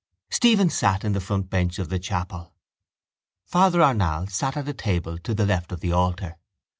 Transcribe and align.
Stephen 0.31 0.67
sat 0.71 1.03
in 1.03 1.11
the 1.13 1.21
front 1.21 1.47
bench 1.51 1.77
of 1.77 1.89
the 1.89 1.99
chapel. 1.99 2.55
Father 3.45 3.81
Arnall 3.83 4.25
sat 4.31 4.57
at 4.57 4.67
a 4.67 4.73
table 4.73 5.19
to 5.19 5.35
the 5.35 5.45
left 5.45 5.71
of 5.71 5.79
the 5.79 5.91
altar. 5.91 6.39